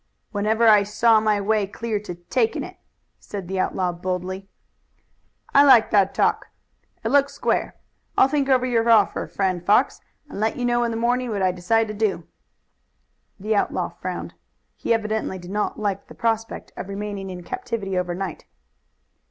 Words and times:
"Whenever 0.31 0.67
I 0.67 0.81
saw 0.81 1.19
my 1.19 1.39
way 1.39 1.67
clear 1.67 1.99
to 1.99 2.15
taking 2.15 2.63
it," 2.63 2.77
said 3.19 3.47
the 3.47 3.59
outlaw 3.59 3.91
boldly. 3.91 4.49
"I 5.53 5.63
like 5.63 5.91
that 5.91 6.15
talk. 6.15 6.47
It 7.05 7.09
looks 7.09 7.35
square. 7.35 7.75
I'll 8.17 8.27
think 8.27 8.49
over 8.49 8.65
your 8.65 8.89
offer, 8.89 9.27
friend 9.27 9.63
Fox, 9.63 10.01
and 10.27 10.39
let 10.39 10.57
you 10.57 10.65
know 10.65 10.83
in 10.83 10.89
the 10.89 10.97
morning 10.97 11.29
what 11.29 11.43
I 11.43 11.51
decide 11.51 11.87
to 11.89 11.93
do." 11.93 12.25
The 13.39 13.55
outlaw 13.55 13.89
frowned. 13.89 14.33
He 14.75 14.91
evidently 14.91 15.37
did 15.37 15.51
not 15.51 15.79
like 15.79 16.07
the 16.07 16.15
prospect 16.15 16.71
of 16.75 16.89
remaining 16.89 17.29
in 17.29 17.43
captivity 17.43 17.95
overnight. 17.95 18.45